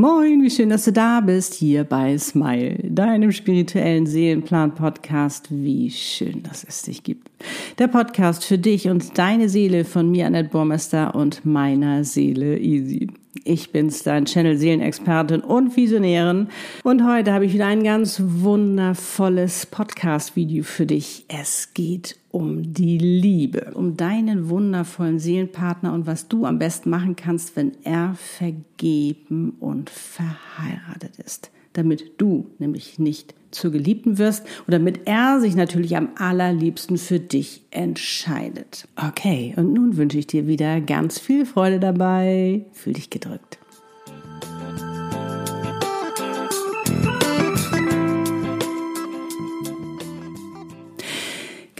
[0.00, 5.48] Moin, wie schön, dass du da bist, hier bei Smile, deinem spirituellen Seelenplan-Podcast.
[5.50, 7.30] Wie schön, dass es dich gibt.
[7.78, 13.08] Der Podcast für dich und deine Seele von mir, Annette Bormester und meiner Seele Easy.
[13.44, 16.48] Ich bin's, dein Channel Seelenexpertin und Visionärin.
[16.82, 21.26] Und heute habe ich wieder ein ganz wundervolles Podcast-Video für dich.
[21.28, 27.14] Es geht um die Liebe, um deinen wundervollen Seelenpartner und was du am besten machen
[27.14, 31.52] kannst, wenn er vergeben und verheiratet ist.
[31.72, 37.20] Damit du nämlich nicht zur Geliebten wirst und damit er sich natürlich am allerliebsten für
[37.20, 38.88] dich entscheidet.
[38.96, 42.64] Okay, und nun wünsche ich dir wieder ganz viel Freude dabei.
[42.72, 43.59] Fühl dich gedrückt.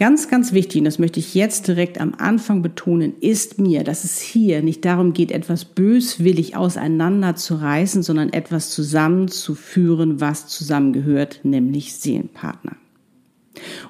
[0.01, 4.03] Ganz, ganz wichtig, und das möchte ich jetzt direkt am Anfang betonen, ist mir, dass
[4.03, 12.77] es hier nicht darum geht, etwas böswillig auseinanderzureißen, sondern etwas zusammenzuführen, was zusammengehört, nämlich Seelenpartner.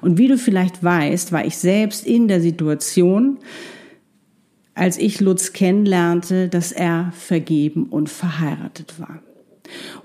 [0.02, 3.38] Und wie du vielleicht weißt, war ich selbst in der Situation,
[4.74, 9.22] als ich Lutz kennenlernte, dass er vergeben und verheiratet war.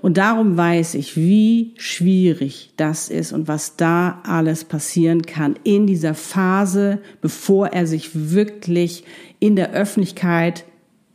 [0.00, 5.86] Und darum weiß ich, wie schwierig das ist und was da alles passieren kann in
[5.86, 9.04] dieser Phase, bevor er sich wirklich
[9.38, 10.64] in der Öffentlichkeit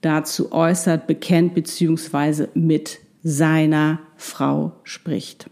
[0.01, 5.49] dazu äußert, bekennt beziehungsweise mit seiner Frau spricht.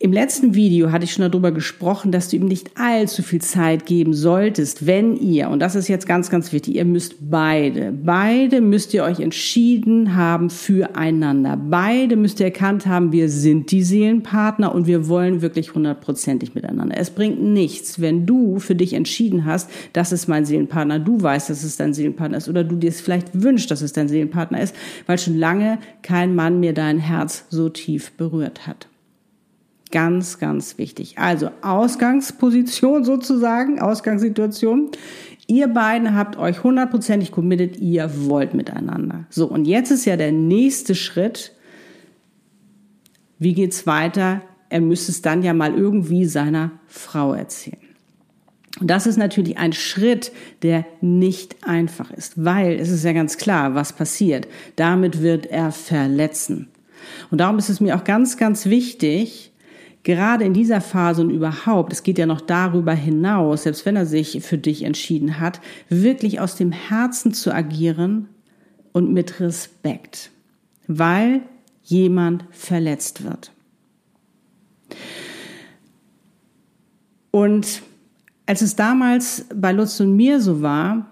[0.00, 3.84] Im letzten Video hatte ich schon darüber gesprochen, dass du ihm nicht allzu viel Zeit
[3.84, 8.60] geben solltest, wenn ihr, und das ist jetzt ganz, ganz wichtig, ihr müsst beide, beide
[8.60, 11.56] müsst ihr euch entschieden haben füreinander.
[11.56, 16.96] Beide müsst ihr erkannt haben, wir sind die Seelenpartner und wir wollen wirklich hundertprozentig miteinander.
[16.96, 21.50] Es bringt nichts, wenn du für dich entschieden hast, das ist mein Seelenpartner, du weißt,
[21.50, 24.60] dass es dein Seelenpartner ist oder du dir es vielleicht wünschst, dass es dein Seelenpartner
[24.60, 28.86] ist, weil schon lange kein Mann mir dein Herz so tief berührt hat.
[29.90, 31.18] Ganz, ganz wichtig.
[31.18, 34.90] Also Ausgangsposition sozusagen, Ausgangssituation.
[35.46, 39.24] Ihr beiden habt euch hundertprozentig committed, ihr wollt miteinander.
[39.30, 41.52] So, und jetzt ist ja der nächste Schritt.
[43.38, 44.42] Wie geht's weiter?
[44.68, 47.78] Er müsste es dann ja mal irgendwie seiner Frau erzählen.
[48.80, 50.32] Und das ist natürlich ein Schritt,
[50.62, 54.46] der nicht einfach ist, weil es ist ja ganz klar, was passiert.
[54.76, 56.68] Damit wird er verletzen.
[57.30, 59.52] Und darum ist es mir auch ganz, ganz wichtig,
[60.02, 64.06] gerade in dieser Phase und überhaupt, es geht ja noch darüber hinaus, selbst wenn er
[64.06, 68.28] sich für dich entschieden hat, wirklich aus dem Herzen zu agieren
[68.92, 70.30] und mit Respekt,
[70.86, 71.42] weil
[71.82, 73.52] jemand verletzt wird.
[77.30, 77.82] Und
[78.46, 81.06] als es damals bei Lutz und mir so war,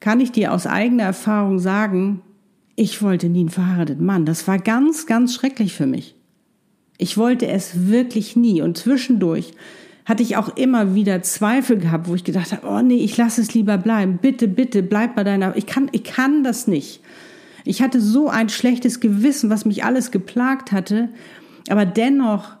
[0.00, 2.22] kann ich dir aus eigener Erfahrung sagen,
[2.76, 4.24] ich wollte nie einen verheirateten Mann.
[4.24, 6.14] Das war ganz, ganz schrecklich für mich.
[6.98, 8.60] Ich wollte es wirklich nie.
[8.60, 9.52] Und zwischendurch
[10.04, 13.40] hatte ich auch immer wieder Zweifel gehabt, wo ich gedacht habe, oh nee, ich lasse
[13.40, 14.18] es lieber bleiben.
[14.20, 17.00] Bitte, bitte, bleib bei deiner, ich kann, ich kann das nicht.
[17.64, 21.10] Ich hatte so ein schlechtes Gewissen, was mich alles geplagt hatte.
[21.68, 22.56] Aber dennoch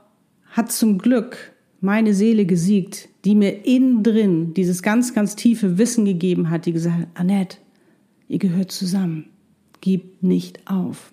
[0.50, 6.04] hat zum Glück meine Seele gesiegt, die mir innen drin dieses ganz, ganz tiefe Wissen
[6.04, 7.58] gegeben hat, die gesagt hat, Annette,
[8.28, 9.30] ihr gehört zusammen.
[9.80, 11.12] Gib nicht auf.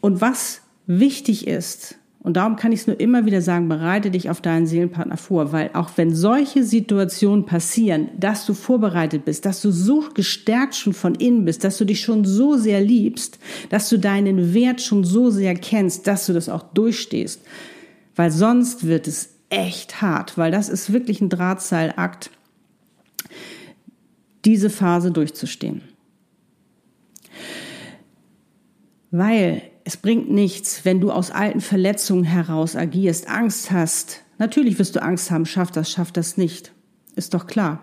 [0.00, 4.30] Und was wichtig ist, und darum kann ich es nur immer wieder sagen, bereite dich
[4.30, 9.62] auf deinen Seelenpartner vor, weil auch wenn solche Situationen passieren, dass du vorbereitet bist, dass
[9.62, 13.38] du so gestärkt schon von innen bist, dass du dich schon so sehr liebst,
[13.68, 17.42] dass du deinen Wert schon so sehr kennst, dass du das auch durchstehst.
[18.16, 22.32] Weil sonst wird es echt hart, weil das ist wirklich ein Drahtseilakt,
[24.44, 25.82] diese Phase durchzustehen.
[29.12, 34.24] Weil es bringt nichts, wenn du aus alten Verletzungen heraus agierst, Angst hast.
[34.36, 36.72] Natürlich wirst du Angst haben, schafft das, schafft das nicht.
[37.14, 37.78] Ist doch klar.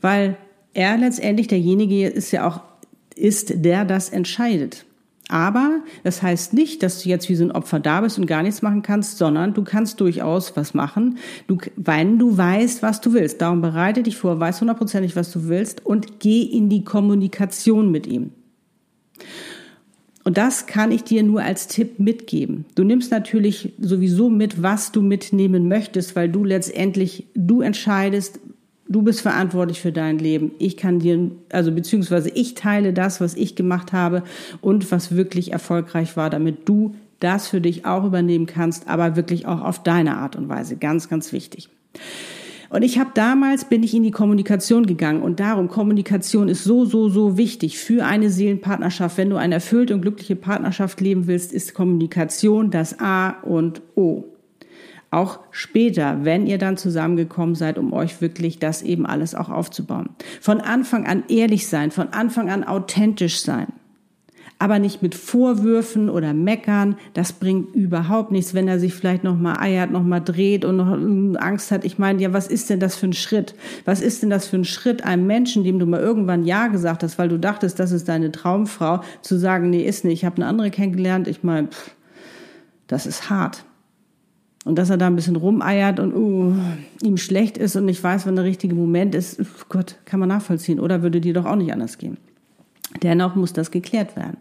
[0.00, 0.36] Weil
[0.74, 2.62] er letztendlich derjenige ist ja auch,
[3.14, 4.84] ist, der das entscheidet.
[5.28, 8.42] Aber das heißt nicht, dass du jetzt wie so ein Opfer da bist und gar
[8.42, 13.12] nichts machen kannst, sondern du kannst durchaus was machen, du, wenn du weißt, was du
[13.12, 13.40] willst.
[13.40, 18.08] Darum bereite dich vor, weiß hundertprozentig, was du willst und geh in die Kommunikation mit
[18.08, 18.32] ihm.
[20.24, 22.64] Und das kann ich dir nur als Tipp mitgeben.
[22.74, 28.38] Du nimmst natürlich sowieso mit, was du mitnehmen möchtest, weil du letztendlich, du entscheidest,
[28.88, 30.52] du bist verantwortlich für dein Leben.
[30.58, 34.22] Ich kann dir, also beziehungsweise ich teile das, was ich gemacht habe
[34.60, 39.46] und was wirklich erfolgreich war, damit du das für dich auch übernehmen kannst, aber wirklich
[39.46, 40.76] auch auf deine Art und Weise.
[40.76, 41.68] Ganz, ganz wichtig.
[42.72, 46.86] Und ich habe damals, bin ich in die Kommunikation gegangen und darum, Kommunikation ist so,
[46.86, 49.18] so, so wichtig für eine Seelenpartnerschaft.
[49.18, 54.24] Wenn du eine erfüllte und glückliche Partnerschaft leben willst, ist Kommunikation das A und O.
[55.10, 60.08] Auch später, wenn ihr dann zusammengekommen seid, um euch wirklich das eben alles auch aufzubauen.
[60.40, 63.66] Von Anfang an ehrlich sein, von Anfang an authentisch sein
[64.62, 66.94] aber nicht mit Vorwürfen oder Meckern.
[67.14, 70.76] Das bringt überhaupt nichts, wenn er sich vielleicht noch mal eiert, noch mal dreht und
[70.76, 71.84] noch Angst hat.
[71.84, 73.56] Ich meine, ja, was ist denn das für ein Schritt?
[73.84, 77.02] Was ist denn das für ein Schritt, einem Menschen, dem du mal irgendwann ja gesagt
[77.02, 80.20] hast, weil du dachtest, das ist deine Traumfrau, zu sagen, nee, ist nicht.
[80.20, 81.26] Ich habe eine andere kennengelernt.
[81.26, 81.68] Ich meine,
[82.86, 83.64] das ist hart.
[84.64, 86.54] Und dass er da ein bisschen rumeiert und uh,
[87.02, 90.78] ihm schlecht ist und nicht weiß, wann der richtige Moment ist, Gott, kann man nachvollziehen.
[90.78, 92.16] Oder würde dir doch auch nicht anders gehen.
[93.02, 94.36] Dennoch muss das geklärt werden.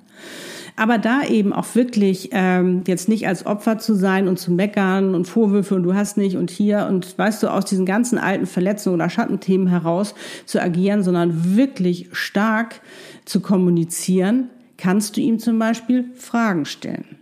[0.75, 5.15] Aber da eben auch wirklich ähm, jetzt nicht als Opfer zu sein und zu meckern
[5.15, 8.45] und Vorwürfe und du hast nicht und hier und weißt du, aus diesen ganzen alten
[8.45, 10.15] Verletzungen oder Schattenthemen heraus
[10.45, 12.81] zu agieren, sondern wirklich stark
[13.25, 17.20] zu kommunizieren, kannst du ihm zum Beispiel Fragen stellen.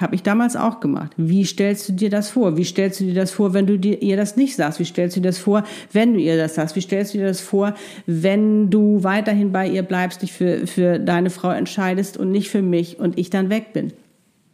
[0.00, 1.12] Habe ich damals auch gemacht.
[1.18, 2.56] Wie stellst du dir das vor?
[2.56, 4.80] Wie stellst du dir das vor, wenn du dir, ihr das nicht sagst?
[4.80, 5.62] Wie stellst du dir das vor,
[5.92, 6.74] wenn du ihr das sagst?
[6.74, 7.74] Wie stellst du dir das vor,
[8.06, 12.62] wenn du weiterhin bei ihr bleibst, dich für, für deine Frau entscheidest und nicht für
[12.62, 13.92] mich und ich dann weg bin?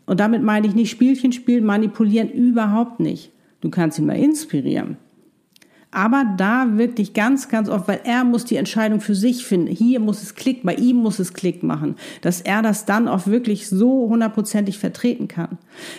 [0.04, 3.30] Und damit meine ich nicht Spielchen spielen, manipulieren, überhaupt nicht.
[3.60, 4.96] Du kannst ihn mal inspirieren.
[5.90, 9.68] Aber da wirklich ganz, ganz oft, weil er muss die Entscheidung für sich finden.
[9.68, 13.26] Hier muss es Klick, bei ihm muss es Klick machen, dass er das dann auch
[13.26, 15.58] wirklich so hundertprozentig vertreten kann.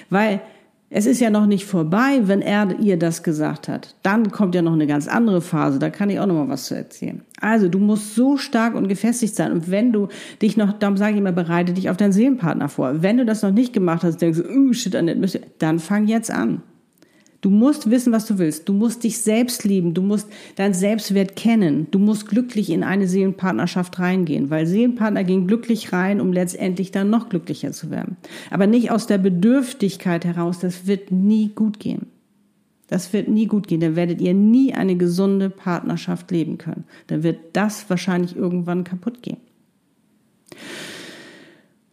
[0.10, 0.42] Weil
[0.90, 3.96] es ist ja noch nicht vorbei, wenn er ihr das gesagt hat.
[4.04, 5.80] Dann kommt ja noch eine ganz andere Phase.
[5.80, 7.24] Da kann ich auch noch mal was zu erzählen.
[7.42, 9.52] Also du musst so stark und gefestigt sein.
[9.52, 10.08] Und wenn du
[10.42, 13.02] dich noch, darum sage ich immer, bereite dich auf deinen Seelenpartner vor.
[13.02, 14.96] Wenn du das noch nicht gemacht hast, denkst du, uh, shit,
[15.60, 16.62] dann fang jetzt an.
[17.42, 18.68] Du musst wissen, was du willst.
[18.68, 19.94] Du musst dich selbst lieben.
[19.94, 21.88] Du musst deinen Selbstwert kennen.
[21.92, 27.10] Du musst glücklich in eine Seelenpartnerschaft reingehen, weil Seelenpartner gehen glücklich rein, um letztendlich dann
[27.10, 28.18] noch glücklicher zu werden.
[28.50, 30.60] Aber nicht aus der Bedürftigkeit heraus.
[30.60, 32.08] Das wird nie gut gehen.
[32.88, 33.82] Das wird nie gut gehen.
[33.82, 36.86] Dann werdet ihr nie eine gesunde Partnerschaft leben können.
[37.08, 39.38] Dann wird das wahrscheinlich irgendwann kaputt gehen.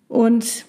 [0.08, 0.64] Und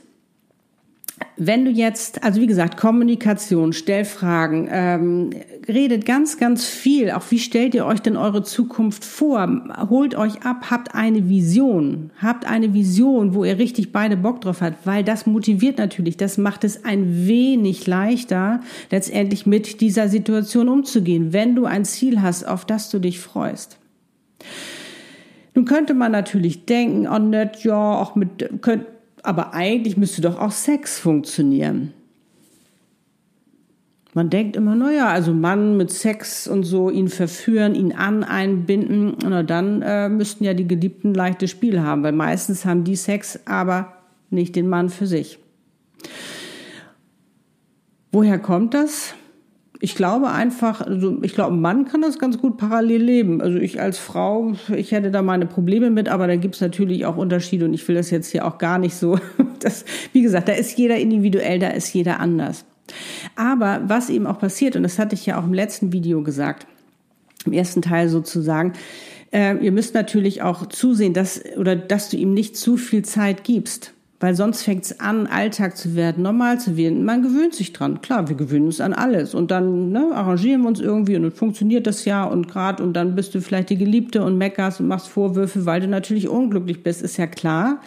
[1.38, 5.30] wenn du jetzt, also wie gesagt, Kommunikation, Stellfragen, ähm,
[5.68, 7.12] redet ganz, ganz viel.
[7.12, 9.64] Auch wie stellt ihr euch denn eure Zukunft vor?
[9.90, 14.62] Holt euch ab, habt eine Vision, habt eine Vision, wo ihr richtig beide Bock drauf
[14.62, 20.70] habt, weil das motiviert natürlich, das macht es ein wenig leichter, letztendlich mit dieser Situation
[20.70, 23.78] umzugehen, wenn du ein Ziel hast, auf das du dich freust.
[25.54, 28.86] Nun könnte man natürlich denken, oh nett, ja, auch mit, könnt,
[29.26, 31.94] aber eigentlich müsste doch auch Sex funktionieren.
[34.14, 39.18] Man denkt immer, naja, also Mann mit Sex und so, ihn verführen, ihn an, einbinden,
[39.22, 43.42] na dann äh, müssten ja die Geliebten leichtes Spiel haben, weil meistens haben die Sex,
[43.46, 43.98] aber
[44.30, 45.38] nicht den Mann für sich.
[48.14, 49.16] Woher kommt das?
[49.80, 53.42] Ich glaube einfach, also ich glaube, ein Mann kann das ganz gut parallel leben.
[53.42, 57.06] Also ich als Frau, ich hätte da meine Probleme mit, aber da gibt es natürlich
[57.06, 59.20] auch Unterschiede und ich will das jetzt hier auch gar nicht so.
[59.60, 62.66] Das, wie gesagt, da ist jeder individuell, da ist jeder anders.
[63.36, 66.68] Aber was eben auch passiert, und das hatte ich ja auch im letzten Video gesagt,
[67.46, 68.74] im ersten Teil sozusagen,
[69.34, 73.44] äh, ihr müsst natürlich auch zusehen, dass, oder dass du ihm nicht zu viel Zeit
[73.44, 73.95] gibst.
[74.26, 77.06] Weil sonst fängt es an, Alltag zu werden, normal zu werden.
[77.06, 78.02] Man gewöhnt sich dran.
[78.02, 79.36] Klar, wir gewöhnen uns an alles.
[79.36, 82.94] Und dann ne, arrangieren wir uns irgendwie und dann funktioniert das ja und gerade und
[82.94, 86.82] dann bist du vielleicht die Geliebte und meckerst und machst Vorwürfe, weil du natürlich unglücklich
[86.82, 87.82] bist, ist ja klar.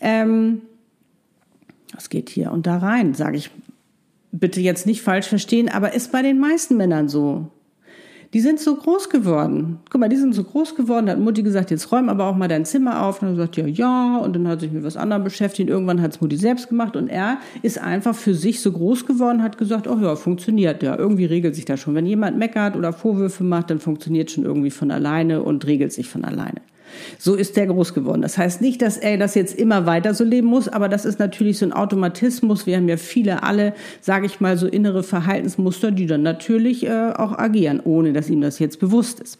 [0.00, 0.62] Ähm,
[1.94, 3.52] das geht hier und da rein, sage ich.
[4.32, 7.46] Bitte jetzt nicht falsch verstehen, aber ist bei den meisten Männern so
[8.32, 9.80] die sind so groß geworden.
[9.90, 12.36] Guck mal, die sind so groß geworden, da hat Mutti gesagt, jetzt räum aber auch
[12.36, 13.20] mal dein Zimmer auf.
[13.20, 15.68] Und dann sagt ja, ja, und dann hat sich mit was anderem beschäftigt.
[15.68, 19.42] Irgendwann hat es Mutti selbst gemacht und er ist einfach für sich so groß geworden,
[19.42, 21.94] hat gesagt, oh ja, funktioniert ja, irgendwie regelt sich das schon.
[21.94, 26.08] Wenn jemand meckert oder Vorwürfe macht, dann funktioniert schon irgendwie von alleine und regelt sich
[26.08, 26.60] von alleine.
[27.18, 28.22] So ist der groß geworden.
[28.22, 31.18] Das heißt nicht, dass er das jetzt immer weiter so leben muss, aber das ist
[31.18, 32.66] natürlich so ein Automatismus.
[32.66, 37.12] Wir haben ja viele, alle, sage ich mal, so innere Verhaltensmuster, die dann natürlich äh,
[37.16, 39.38] auch agieren, ohne dass ihm das jetzt bewusst ist.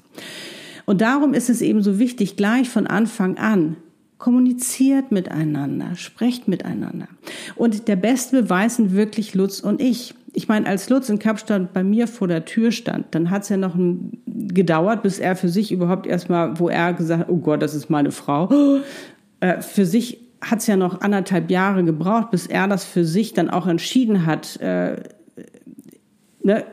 [0.86, 3.76] Und darum ist es eben so wichtig, gleich von Anfang an
[4.18, 7.08] kommuniziert miteinander, sprecht miteinander.
[7.56, 11.72] Und der beste Beweis sind wirklich Lutz und ich ich meine, als Lutz in Kapstadt
[11.72, 15.36] bei mir vor der Tür stand, dann hat es ja noch ein, gedauert, bis er
[15.36, 18.48] für sich überhaupt erstmal, wo er gesagt hat, oh Gott, das ist meine Frau,
[19.40, 23.34] äh, für sich hat es ja noch anderthalb Jahre gebraucht, bis er das für sich
[23.34, 24.96] dann auch entschieden hat, äh,
[26.42, 26.64] ne,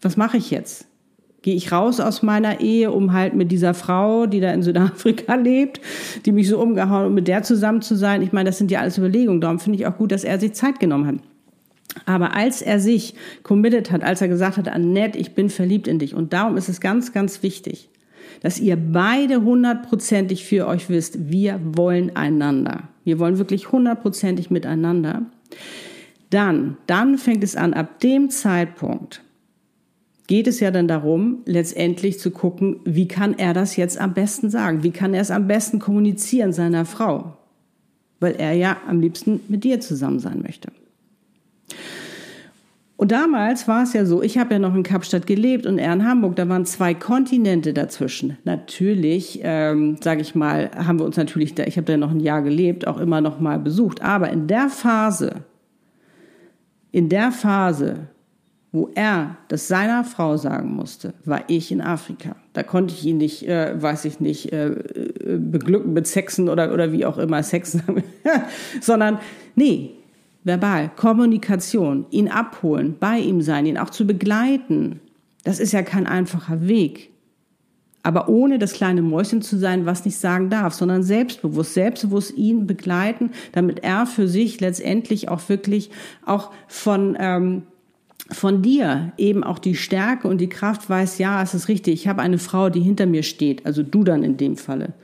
[0.00, 0.86] was mache ich jetzt?
[1.42, 5.34] Gehe ich raus aus meiner Ehe, um halt mit dieser Frau, die da in Südafrika
[5.42, 5.80] lebt,
[6.24, 8.22] die mich so umgehauen, um mit der zusammen zu sein?
[8.22, 9.40] Ich meine, das sind ja alles Überlegungen.
[9.40, 11.14] Darum finde ich auch gut, dass er sich Zeit genommen hat.
[12.06, 15.98] Aber als er sich committed hat, als er gesagt hat, Annette, ich bin verliebt in
[15.98, 16.14] dich.
[16.14, 17.90] Und darum ist es ganz, ganz wichtig,
[18.40, 22.88] dass ihr beide hundertprozentig für euch wisst, wir wollen einander.
[23.04, 25.26] Wir wollen wirklich hundertprozentig miteinander.
[26.30, 29.22] Dann, dann fängt es an, ab dem Zeitpunkt,
[30.26, 34.48] geht es ja dann darum, letztendlich zu gucken, wie kann er das jetzt am besten
[34.48, 34.82] sagen?
[34.82, 37.36] Wie kann er es am besten kommunizieren seiner Frau?
[38.18, 40.70] Weil er ja am liebsten mit dir zusammen sein möchte.
[43.02, 45.92] Und damals war es ja so, ich habe ja noch in Kapstadt gelebt und er
[45.92, 48.38] in Hamburg, da waren zwei Kontinente dazwischen.
[48.44, 52.20] Natürlich, ähm, sage ich mal, haben wir uns natürlich, da, ich habe da noch ein
[52.20, 54.02] Jahr gelebt, auch immer noch mal besucht.
[54.02, 55.42] Aber in der Phase,
[56.92, 58.06] in der Phase,
[58.70, 62.36] wo er das seiner Frau sagen musste, war ich in Afrika.
[62.52, 66.72] Da konnte ich ihn nicht, äh, weiß ich nicht, äh, äh beglücken mit Sexen oder,
[66.72, 67.82] oder wie auch immer Sexen,
[68.80, 69.18] sondern
[69.56, 69.96] nee,
[70.44, 75.00] verbal, Kommunikation, ihn abholen, bei ihm sein, ihn auch zu begleiten.
[75.44, 77.10] Das ist ja kein einfacher Weg.
[78.04, 82.66] Aber ohne das kleine Mäuschen zu sein, was nicht sagen darf, sondern selbstbewusst, selbstbewusst ihn
[82.66, 85.90] begleiten, damit er für sich letztendlich auch wirklich
[86.26, 87.62] auch von ähm,
[88.30, 92.08] von dir eben auch die Stärke und die Kraft weiß, ja, es ist richtig, ich
[92.08, 94.94] habe eine Frau, die hinter mir steht, also du dann in dem Falle.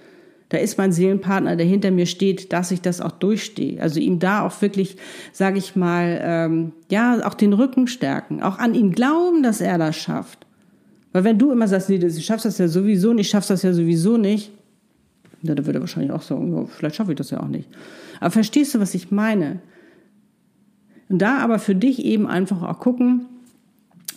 [0.50, 3.82] Da ist mein Seelenpartner, der hinter mir steht, dass ich das auch durchstehe.
[3.82, 4.96] Also ihm da auch wirklich,
[5.32, 9.76] sage ich mal, ähm, ja, auch den Rücken stärken, auch an ihn glauben, dass er
[9.76, 10.46] das schafft.
[11.12, 13.72] Weil wenn du immer sagst, nee, du schaffst das ja sowieso nicht, schaffst das ja
[13.72, 14.52] sowieso nicht,
[15.42, 17.68] ja, dann würde er wahrscheinlich auch sagen, vielleicht schaffe ich das ja auch nicht.
[18.20, 19.60] Aber verstehst du, was ich meine?
[21.08, 23.26] Und da aber für dich eben einfach auch gucken,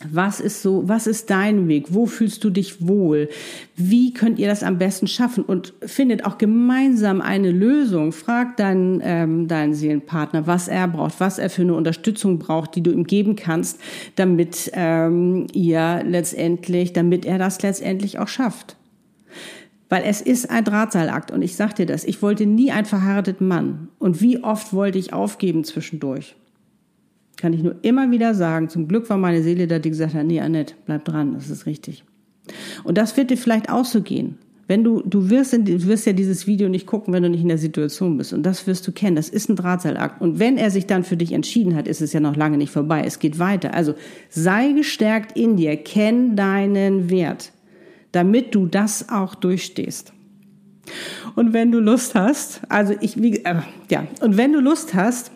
[0.09, 1.87] was ist so, was ist dein Weg?
[1.89, 3.29] Wo fühlst du dich wohl?
[3.75, 5.43] Wie könnt ihr das am besten schaffen?
[5.43, 8.11] Und findet auch gemeinsam eine Lösung.
[8.11, 12.83] Frag deinen, ähm, deinen Seelenpartner, was er braucht, was er für eine Unterstützung braucht, die
[12.83, 13.79] du ihm geben kannst,
[14.15, 18.77] damit ähm, ihr letztendlich, damit er das letztendlich auch schafft.
[19.89, 23.47] Weil es ist ein Drahtseilakt und ich sag dir das, ich wollte nie einen verheirateten
[23.47, 23.89] Mann.
[23.99, 26.35] Und wie oft wollte ich aufgeben zwischendurch?
[27.41, 30.25] Kann ich nur immer wieder sagen, zum Glück war meine Seele da, die gesagt hat,
[30.25, 32.03] nee, Annette, bleib dran, das ist richtig.
[32.83, 34.37] Und das wird dir vielleicht auch so gehen.
[34.67, 37.41] Wenn du, du wirst, in, du wirst ja dieses Video nicht gucken, wenn du nicht
[37.41, 38.31] in der Situation bist.
[38.31, 39.17] Und das wirst du kennen.
[39.17, 40.21] Das ist ein Drahtseilakt.
[40.21, 42.71] Und wenn er sich dann für dich entschieden hat, ist es ja noch lange nicht
[42.71, 43.03] vorbei.
[43.05, 43.73] Es geht weiter.
[43.73, 43.95] Also
[44.29, 45.75] sei gestärkt in dir.
[45.75, 47.51] Kenn deinen Wert,
[48.13, 50.13] damit du das auch durchstehst.
[51.35, 53.55] Und wenn du Lust hast, also ich, wie, äh,
[53.89, 55.31] ja, und wenn du Lust hast,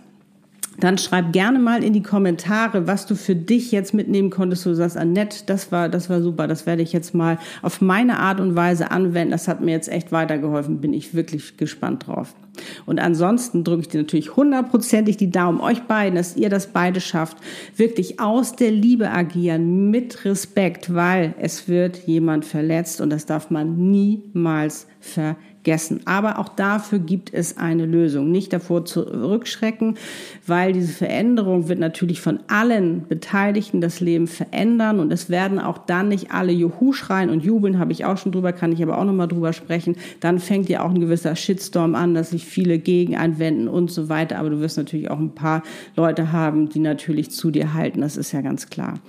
[0.79, 4.65] dann schreib gerne mal in die Kommentare, was du für dich jetzt mitnehmen konntest.
[4.65, 6.47] Du sagst, Annette, das war, das war super.
[6.47, 9.31] Das werde ich jetzt mal auf meine Art und Weise anwenden.
[9.31, 10.81] Das hat mir jetzt echt weitergeholfen.
[10.81, 12.35] Bin ich wirklich gespannt drauf.
[12.85, 17.01] Und ansonsten drücke ich dir natürlich hundertprozentig die Daumen euch beiden, dass ihr das beide
[17.01, 17.37] schafft.
[17.75, 23.49] Wirklich aus der Liebe agieren, mit Respekt, weil es wird jemand verletzt und das darf
[23.49, 26.01] man niemals vergessen.
[26.05, 28.31] Aber auch dafür gibt es eine Lösung.
[28.31, 29.97] Nicht davor zurückschrecken,
[30.45, 35.77] weil diese Veränderung wird natürlich von allen Beteiligten das Leben verändern und es werden auch
[35.77, 38.97] dann nicht alle Juhu schreien und jubeln, habe ich auch schon drüber, kann ich aber
[38.97, 39.95] auch nochmal drüber sprechen.
[40.19, 44.09] Dann fängt ja auch ein gewisser Shitstorm an, dass sich viele gegen einwenden und so
[44.09, 44.37] weiter.
[44.39, 45.63] Aber du wirst natürlich auch ein paar
[45.95, 48.01] Leute haben, die natürlich zu dir halten.
[48.01, 48.99] Das ist ja ganz klar.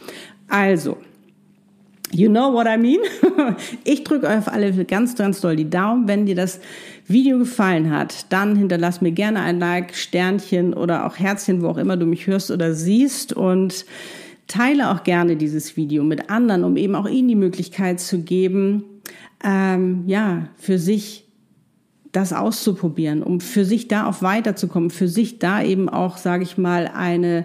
[0.49, 0.97] Also,
[2.13, 3.01] You know what I mean?
[3.85, 6.07] Ich drücke euch auf alle ganz, ganz doll die Daumen.
[6.07, 6.61] Wenn dir das
[7.07, 11.79] Video gefallen hat, dann hinterlass mir gerne ein Like, Sternchen oder auch Herzchen, wo auch
[11.79, 13.85] immer du mich hörst oder siehst und
[14.47, 18.85] teile auch gerne dieses Video mit anderen, um eben auch ihnen die Möglichkeit zu geben,
[19.45, 21.26] ähm, ja, für sich
[22.17, 26.57] das auszuprobieren, um für sich da auch weiterzukommen, für sich da eben auch, sage ich
[26.57, 27.45] mal, eine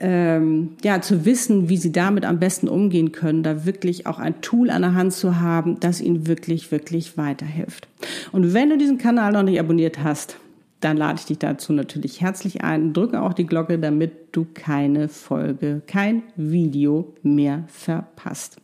[0.00, 4.40] ähm, ja, zu wissen, wie sie damit am besten umgehen können, da wirklich auch ein
[4.40, 7.88] Tool an der Hand zu haben, das ihnen wirklich, wirklich weiterhilft.
[8.32, 10.36] Und wenn du diesen Kanal noch nicht abonniert hast,
[10.80, 12.92] dann lade ich dich dazu natürlich herzlich ein.
[12.92, 18.58] Drücke auch die Glocke, damit du keine Folge, kein Video mehr verpasst.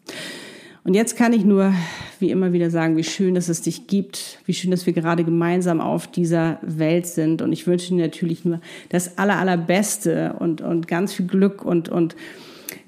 [0.85, 1.73] Und jetzt kann ich nur,
[2.19, 5.23] wie immer wieder sagen, wie schön, dass es dich gibt, wie schön, dass wir gerade
[5.23, 7.41] gemeinsam auf dieser Welt sind.
[7.41, 11.89] Und ich wünsche dir natürlich nur das aller, allerbeste und, und ganz viel Glück und,
[11.89, 12.17] und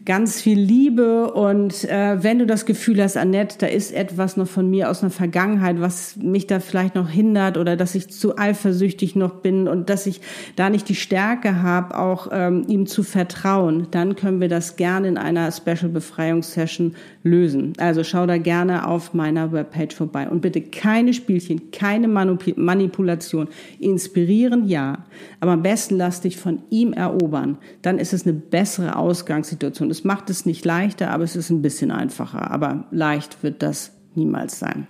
[0.04, 4.46] ganz viel Liebe und äh, wenn du das Gefühl hast, Annette, da ist etwas noch
[4.46, 8.37] von mir aus einer Vergangenheit, was mich da vielleicht noch hindert oder dass ich zu
[8.37, 10.20] eifersüchtig noch bin und dass ich
[10.56, 15.08] da nicht die Stärke habe, auch ähm, ihm zu vertrauen, dann können wir das gerne
[15.08, 17.73] in einer Special Befreiungssession lösen.
[17.78, 23.49] Also schau da gerne auf meiner Webpage vorbei und bitte keine Spielchen, keine Manipulation.
[23.78, 25.04] Inspirieren ja,
[25.40, 27.56] aber am besten lass dich von ihm erobern.
[27.80, 29.93] Dann ist es eine bessere Ausgangssituation.
[29.94, 32.50] Es macht es nicht leichter, aber es ist ein bisschen einfacher.
[32.50, 34.88] Aber leicht wird das niemals sein.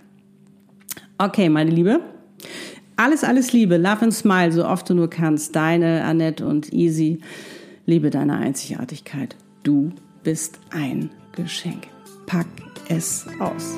[1.19, 1.99] Okay, meine Liebe.
[2.95, 3.77] Alles, alles Liebe.
[3.77, 5.55] Love and smile, so oft du nur kannst.
[5.55, 7.19] Deine Annette und Easy.
[7.85, 9.35] Liebe deine Einzigartigkeit.
[9.61, 9.91] Du
[10.23, 11.87] bist ein Geschenk.
[12.25, 12.47] Pack
[12.89, 13.77] es aus.